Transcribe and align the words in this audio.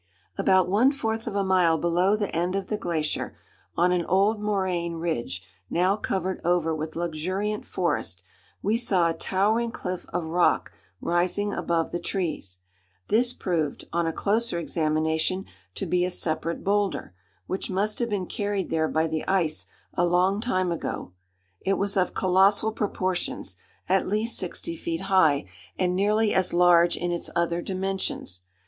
About 0.35 0.67
one 0.67 0.91
fourth 0.91 1.27
of 1.27 1.35
a 1.35 1.43
mile 1.43 1.77
below 1.77 2.15
the 2.15 2.35
end 2.35 2.55
of 2.55 2.69
the 2.69 2.77
glacier, 2.79 3.37
on 3.77 3.91
an 3.91 4.03
old 4.07 4.39
moraine 4.41 4.95
ridge 4.95 5.43
now 5.69 5.95
covered 5.95 6.41
over 6.43 6.73
with 6.75 6.95
luxuriant 6.95 7.67
forest, 7.67 8.23
we 8.63 8.77
saw 8.77 9.09
a 9.09 9.13
towering 9.13 9.69
cliff 9.69 10.07
of 10.09 10.25
rock 10.25 10.71
rising 11.01 11.53
above 11.53 11.91
the 11.91 11.99
trees. 11.99 12.57
This 13.09 13.31
proved, 13.31 13.85
on 13.93 14.07
a 14.07 14.11
closer 14.11 14.57
examination, 14.57 15.45
to 15.75 15.85
be 15.85 16.03
a 16.03 16.09
separate 16.09 16.63
boulder, 16.63 17.13
which 17.45 17.69
must 17.69 17.99
have 17.99 18.09
been 18.09 18.25
carried 18.25 18.71
there 18.71 18.87
by 18.87 19.05
the 19.05 19.23
ice 19.27 19.67
a 19.93 20.03
long 20.03 20.39
time 20.41 20.71
ago. 20.71 21.11
It 21.63 21.77
was 21.77 21.95
of 21.95 22.15
colossal 22.15 22.71
proportions, 22.71 23.55
at 23.87 24.07
least 24.07 24.35
sixty 24.39 24.75
feet 24.75 25.01
high, 25.01 25.45
and 25.77 25.95
nearly 25.95 26.33
as 26.33 26.55
large 26.55 26.97
in 26.97 27.11
its 27.11 27.29
other 27.35 27.61
dimensions. 27.61 28.41